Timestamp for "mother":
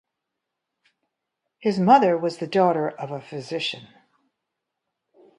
1.79-2.17